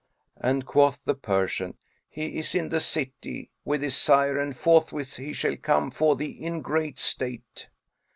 and 0.39 0.65
quoth 0.65 1.05
the 1.05 1.13
Persian, 1.13 1.77
"He 2.09 2.39
is 2.39 2.55
in 2.55 2.69
the 2.69 2.79
city, 2.79 3.51
with 3.63 3.83
his 3.83 3.95
sire 3.95 4.39
and 4.39 4.57
forthwith 4.57 5.17
he 5.17 5.31
shall 5.31 5.55
come 5.57 5.91
for 5.91 6.15
thee 6.15 6.31
in 6.31 6.61
great 6.63 6.97
state." 6.97 7.67